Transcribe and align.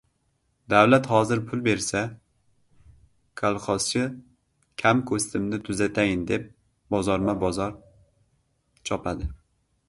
Davlat 0.73 1.09
hozir 1.15 1.41
pul 1.49 1.59
bersa, 1.67 1.99
kolxozchi 3.41 4.01
kam-ko‘stimni 4.85 5.61
tuzatayin 5.69 6.25
deb, 6.33 6.49
bozorma-bozor 6.97 7.77
chopadi. 8.93 9.31